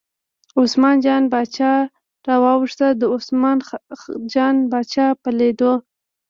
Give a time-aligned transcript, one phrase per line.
[0.61, 1.73] عثمان جان باچا
[2.27, 3.57] راواوښت، د عثمان
[4.33, 5.73] جان باچا په لیدو.